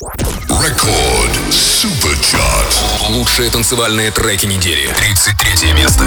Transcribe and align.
Рекорд 0.00 1.52
Суперчарт. 1.52 2.84
Лучшие 3.08 3.50
танцевальные 3.50 4.12
треки 4.12 4.46
недели. 4.46 4.88
33 4.94 5.72
место. 5.72 6.04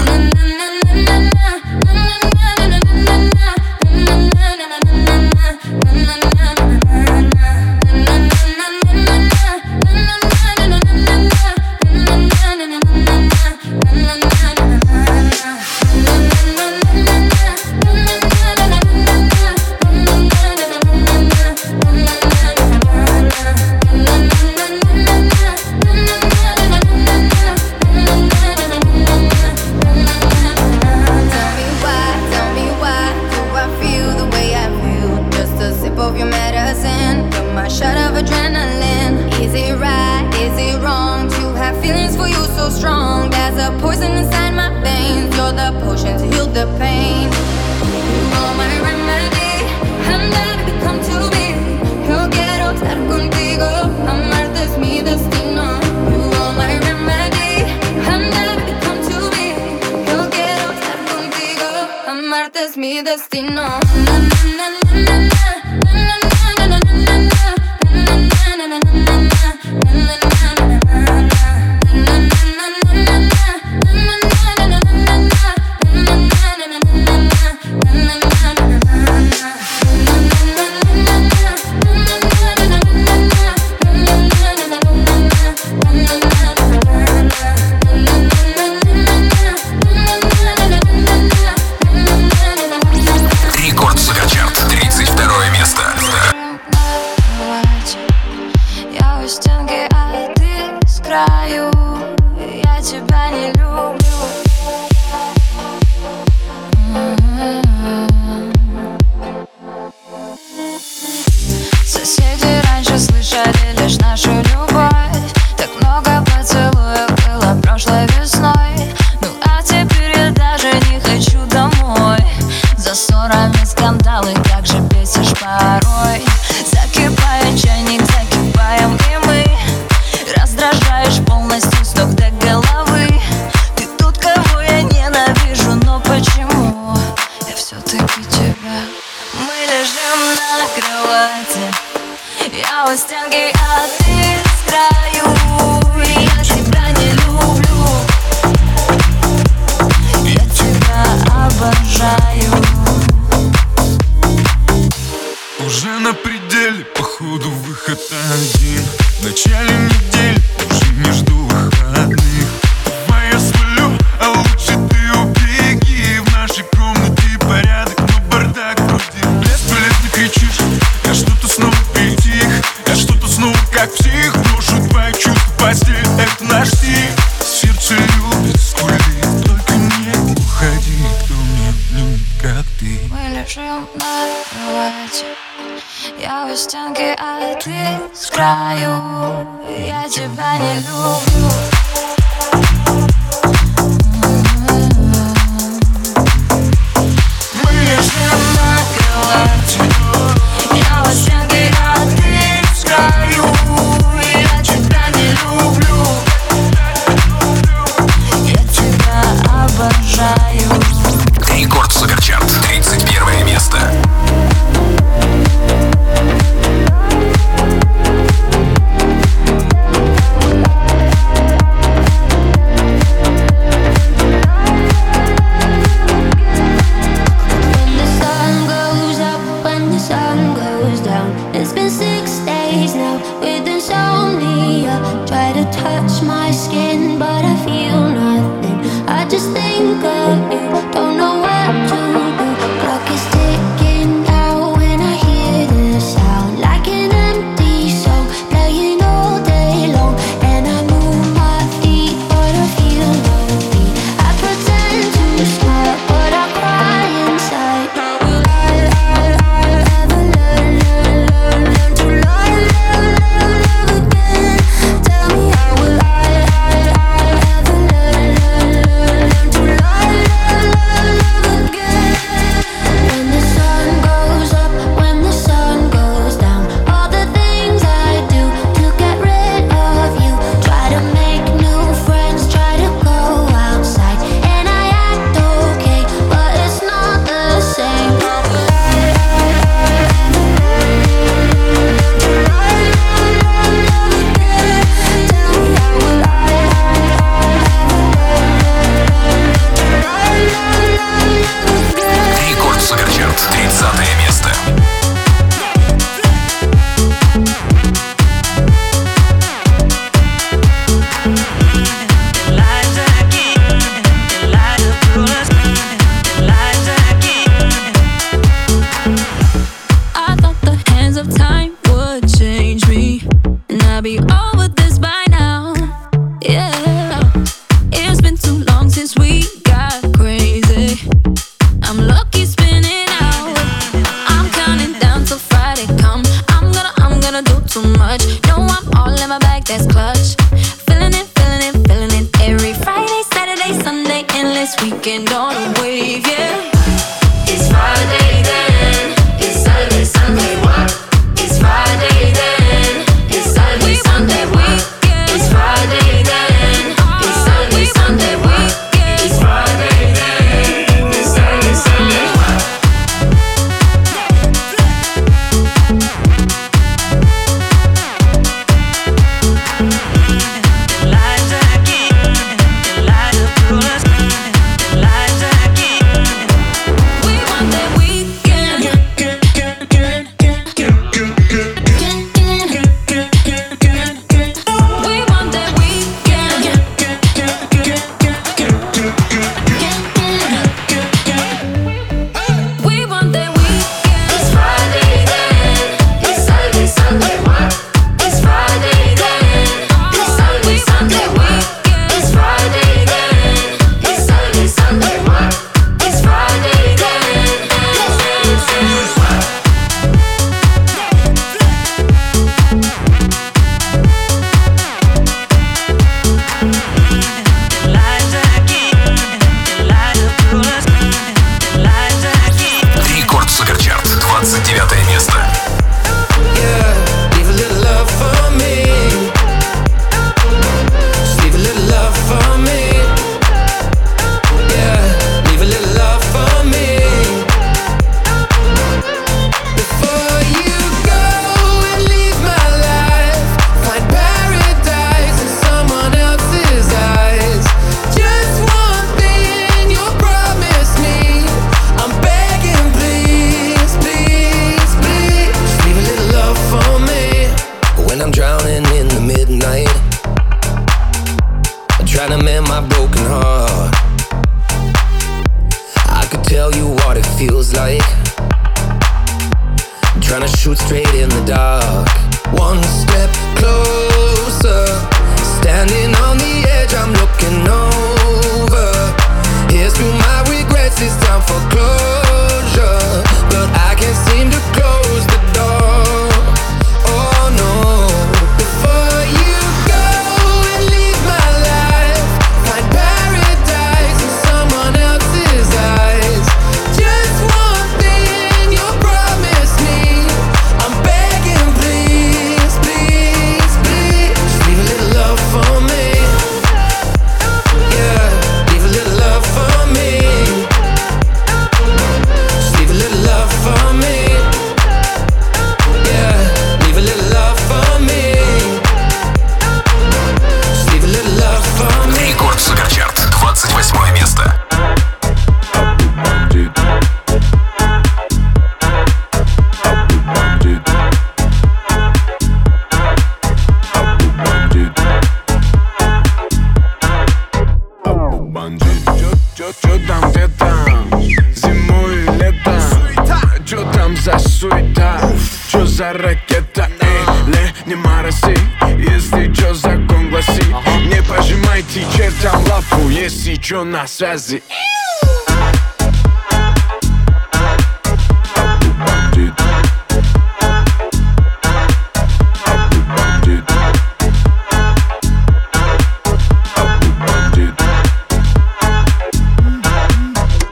не 547.86 547.94
мороси 547.94 548.56
Если 548.98 549.52
чё, 549.52 549.74
закон 549.74 550.30
гласи. 550.30 550.62
Не 551.06 551.22
пожимайте 551.22 552.04
чертям 552.16 552.62
лапу, 552.64 553.08
если 553.08 553.54
чё 553.56 553.84
на 553.84 554.06
связи. 554.06 554.62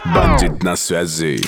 Бандит 0.05 0.63
на 0.63 0.77
связи. 0.77 1.41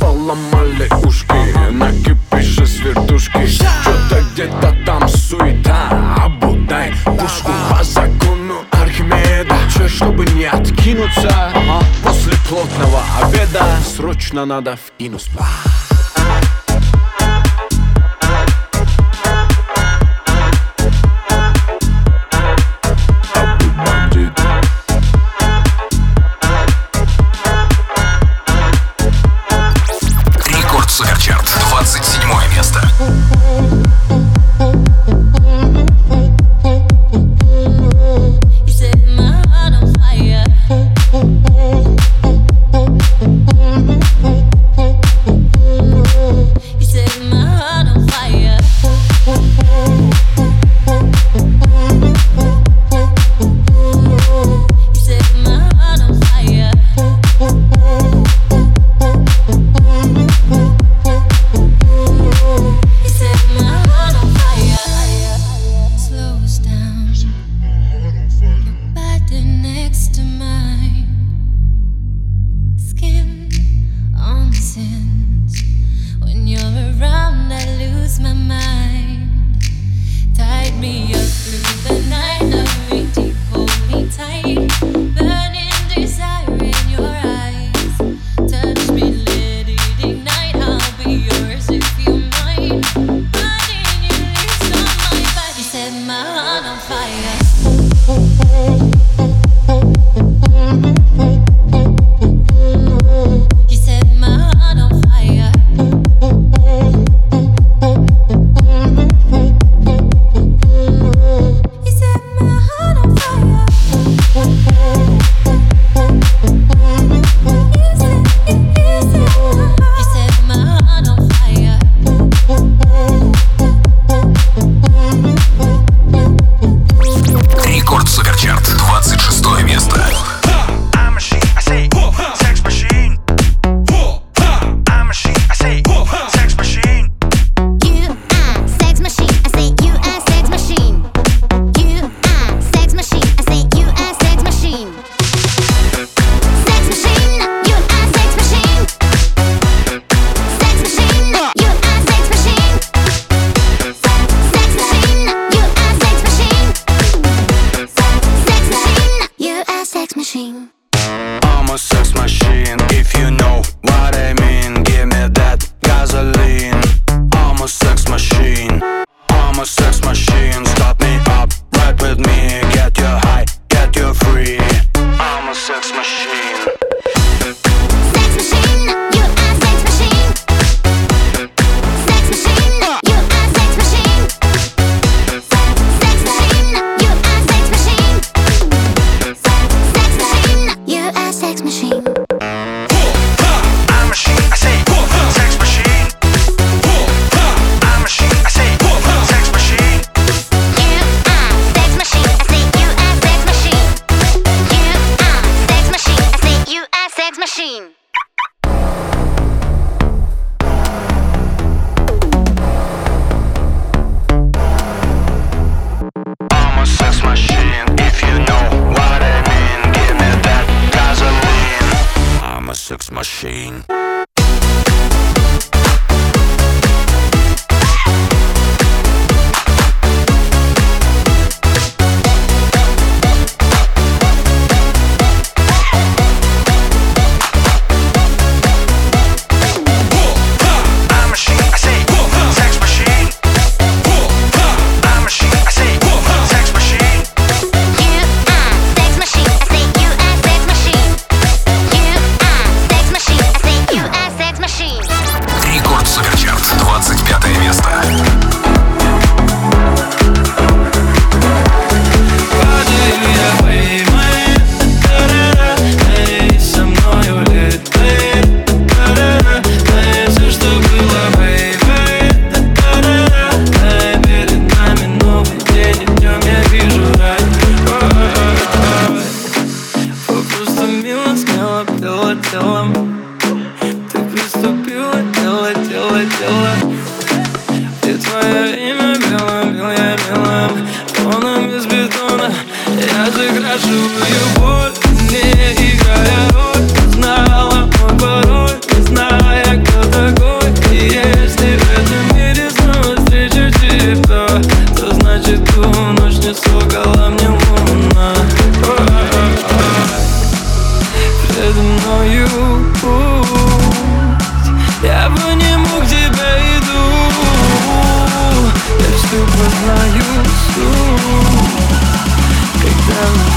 Поломали 0.00 0.88
ушки. 1.04 1.70
Накипишь 1.70 2.58
с 2.58 2.78
вертушки 2.80 3.46
Что-то 3.46 4.22
где-то 4.32 4.76
там 4.84 5.08
суета. 5.08 6.16
Обудай 6.24 6.94
пушку 7.04 7.50
по 7.70 7.82
закону 7.82 8.64
Архимеда. 8.70 9.56
Че, 9.74 9.88
чтобы 9.88 10.24
не 10.26 10.44
откинуться. 10.44 11.52
После 12.02 12.32
плотного 12.48 13.02
обеда 13.22 13.64
Срочно 13.96 14.44
надо 14.44 14.76
в 14.76 14.92
инус 14.98 15.28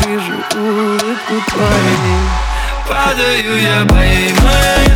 вижу 0.06 0.34
улыбку 0.56 1.52
твою. 1.52 2.20
Падаю 2.88 3.62
я, 3.62 3.86
поймаю 3.86 4.90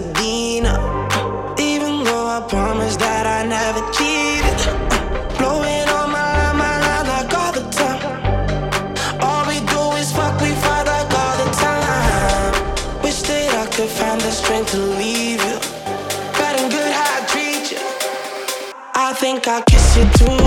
Even 0.00 0.64
though 2.04 2.26
I 2.26 2.40
promised 2.48 3.00
that 3.00 3.26
I 3.26 3.42
never 3.44 3.80
cheated. 3.90 4.58
Blowing 5.38 5.88
on 5.88 6.12
my 6.12 6.36
line, 6.38 6.56
my 6.56 6.78
line 6.86 7.06
like 7.08 7.34
all 7.34 7.50
the 7.52 7.68
time. 7.70 8.00
All 9.20 9.44
we 9.48 9.58
do 9.58 9.96
is 9.98 10.12
fuck, 10.12 10.40
we 10.40 10.52
fight 10.62 10.86
like 10.86 11.10
all 11.22 11.36
the 11.42 11.50
time. 11.50 12.52
Wish 13.02 13.22
that 13.22 13.52
I 13.54 13.66
could 13.74 13.88
find 13.88 14.20
the 14.20 14.30
strength 14.30 14.70
to 14.70 14.78
leave 14.78 15.42
you. 15.42 15.58
Better 16.38 16.68
good 16.68 16.92
how 16.92 17.18
I 17.18 17.20
treat 17.26 17.72
you. 17.72 17.78
I 18.94 19.12
think 19.14 19.48
I'll 19.48 19.62
kiss 19.64 19.96
you 19.96 20.04
too. 20.18 20.37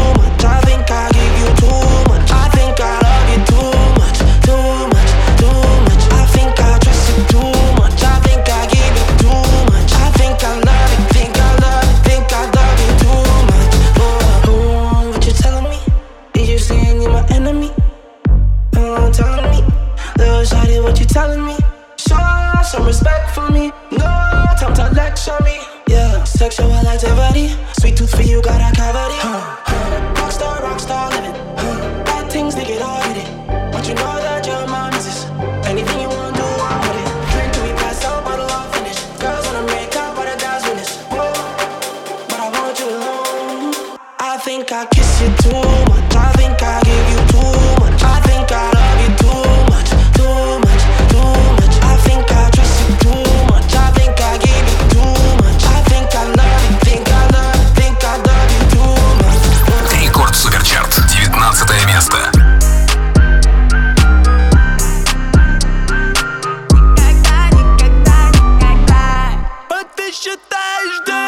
знаешь, 70.82 71.02
да? 71.06 71.21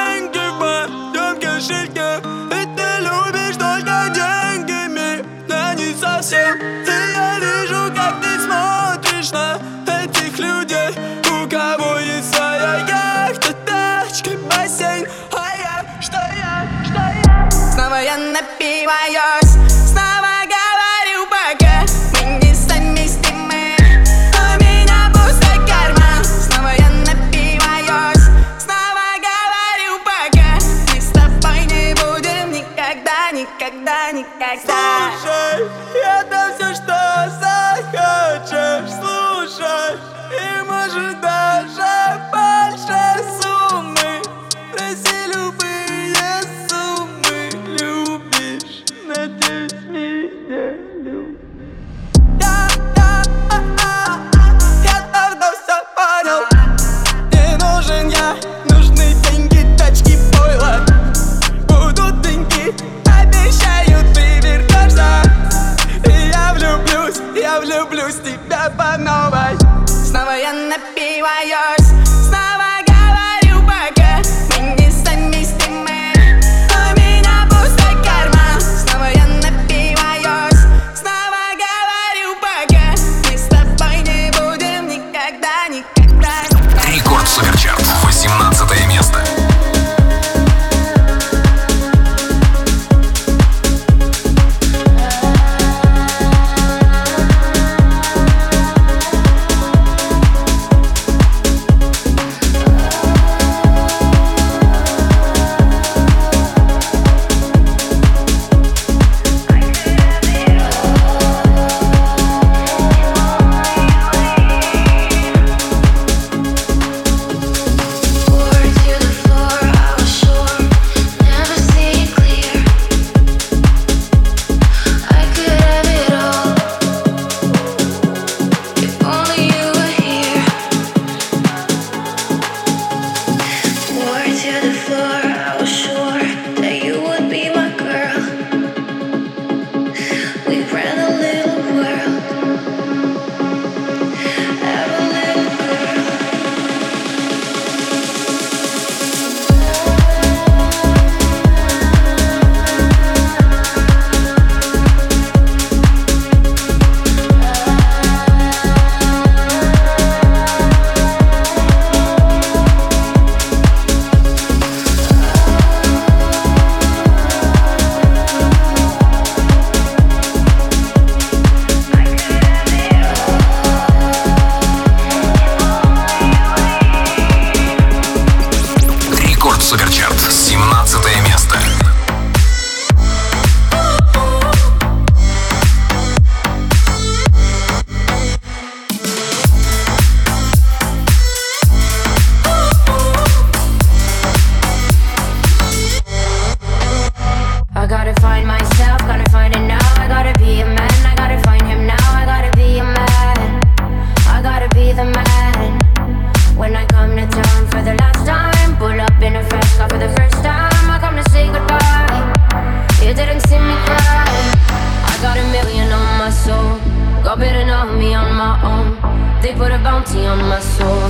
my 220.42 220.60
soul. 220.60 221.10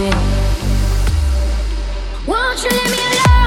Won't 2.27 2.63
you 2.63 2.69
let 2.69 2.89
me 2.89 2.97
alone? 3.07 3.42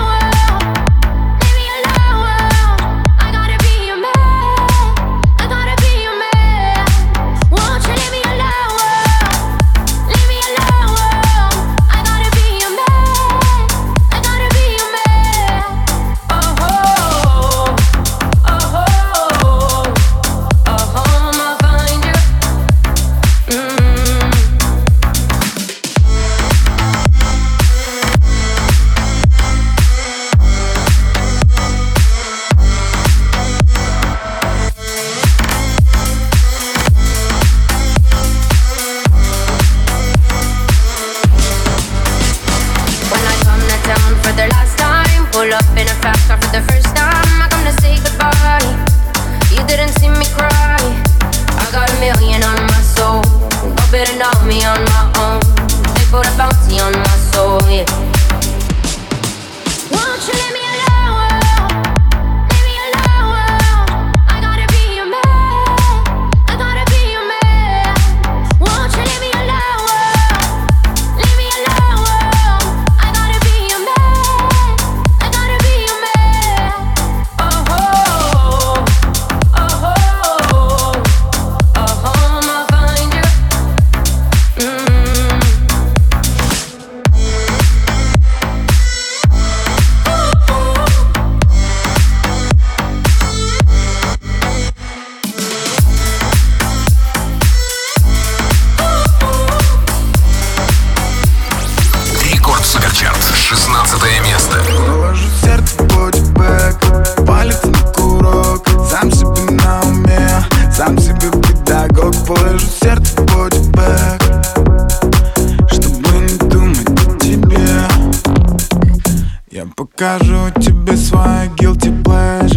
Покажу 119.97 120.51
тебе 120.61 120.95
свой 120.95 121.49
guilty 121.57 121.91
pleasure. 122.03 122.56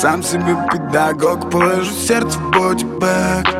Сам 0.00 0.22
себе 0.22 0.56
педагог, 0.72 1.50
положу 1.50 1.92
сердце 1.92 2.38
в 2.38 2.50
бодибэк 2.52 3.59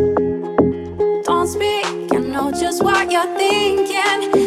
speak. 1.51 1.85
I 2.13 2.19
know 2.19 2.49
just 2.51 2.81
what 2.81 3.11
you're 3.11 3.37
thinking. 3.37 4.40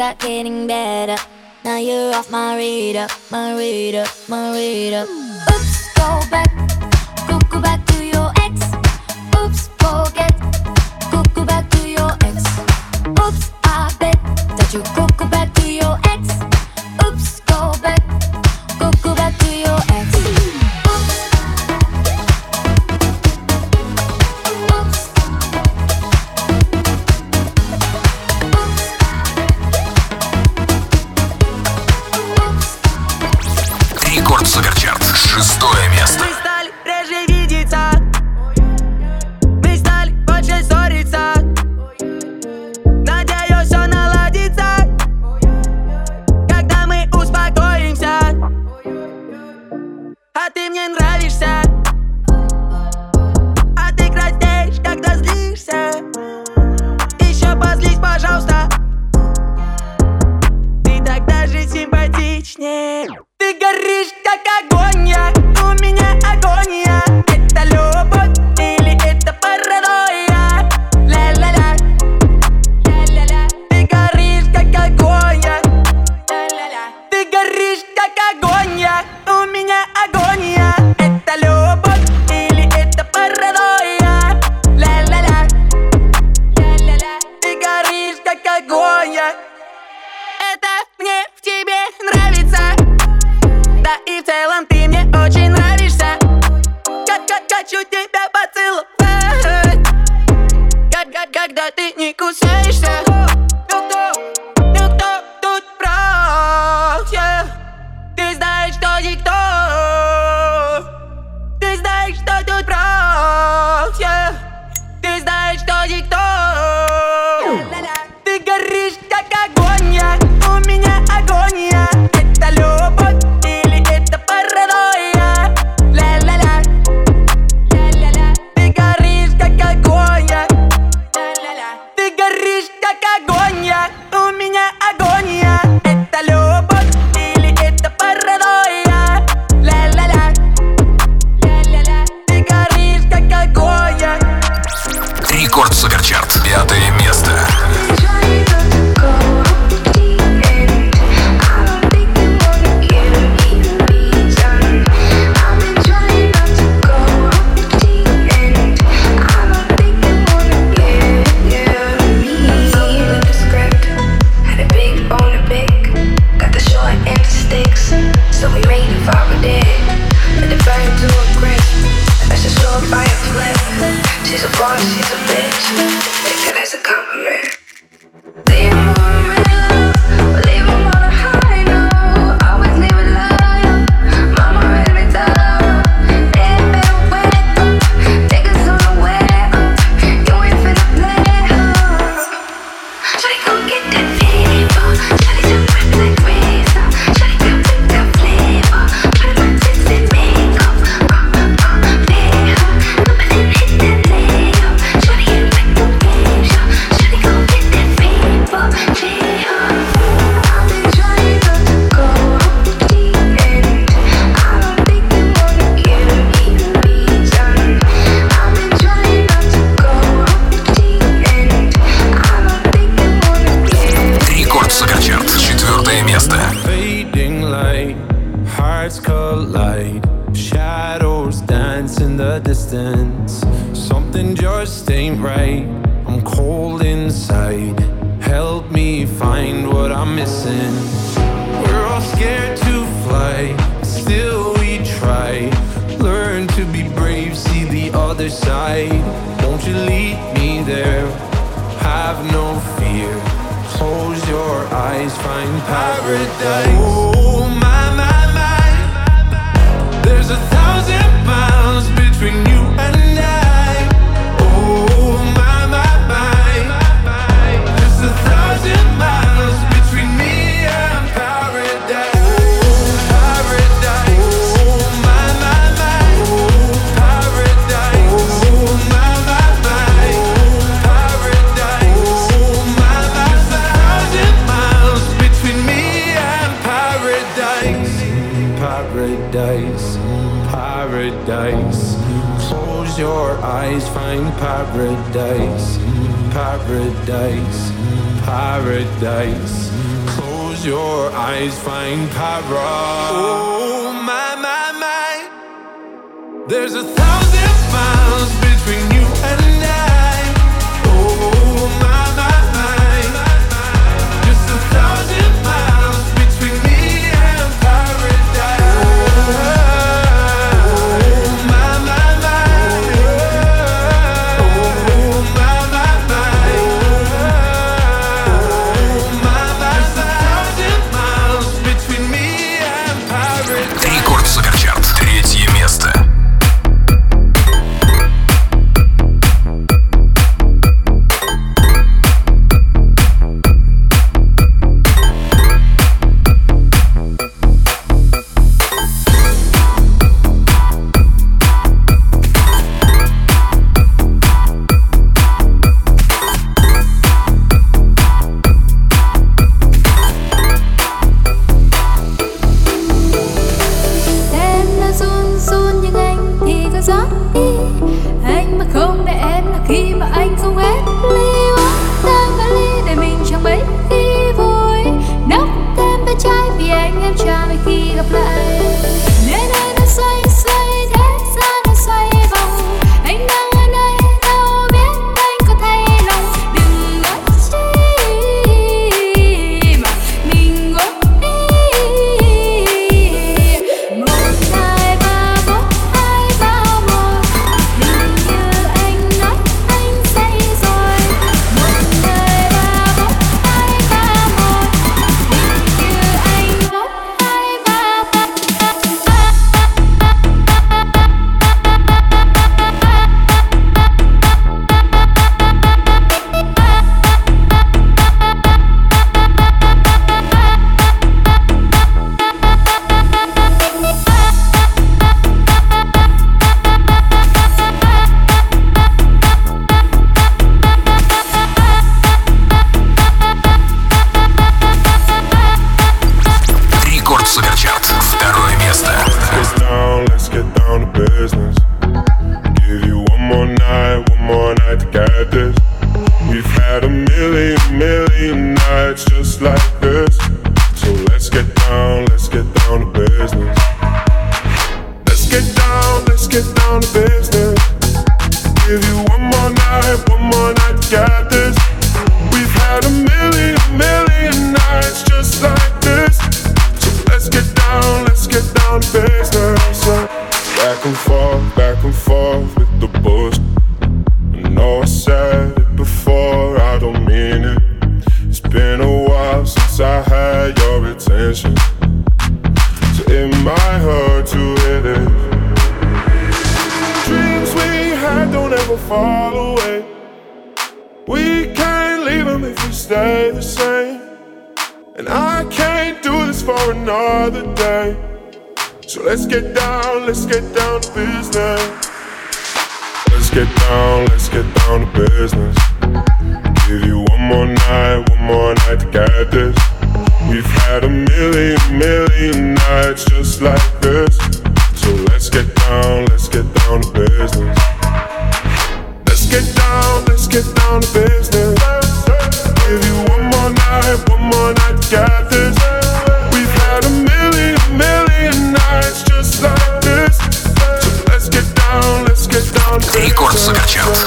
are 0.00 0.14
getting 0.14 0.66
better. 0.66 1.16
Now 1.64 1.76
you're 1.76 2.14
off 2.14 2.30
my 2.30 2.56
radar, 2.56 3.08
my 3.30 3.54
radar, 3.54 4.06
my 4.28 4.52
radar. 4.52 5.04
Oops, 5.04 5.94
go 5.94 6.20
back. 6.30 6.69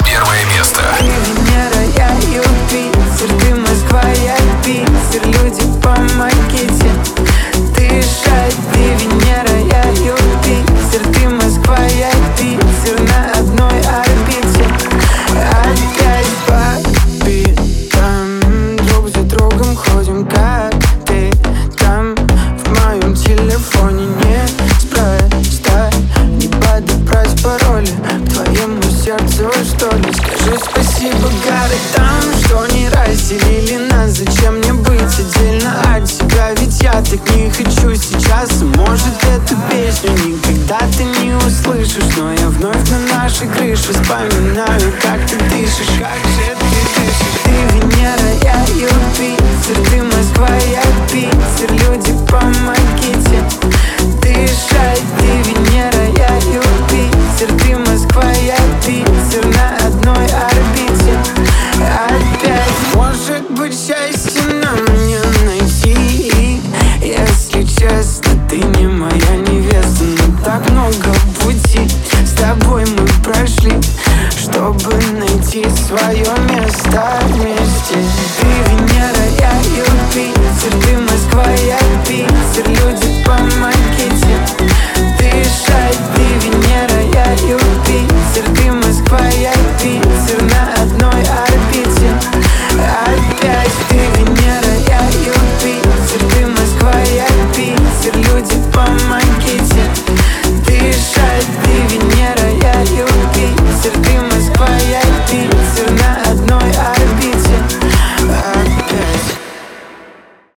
Первое 0.06 0.46
место. 0.46 1.23